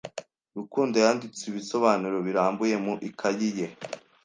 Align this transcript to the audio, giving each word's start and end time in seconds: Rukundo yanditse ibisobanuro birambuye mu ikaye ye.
Rukundo 0.57 0.95
yanditse 1.03 1.41
ibisobanuro 1.51 2.17
birambuye 2.27 2.75
mu 2.83 2.93
ikaye 3.09 3.49
ye. 3.57 3.67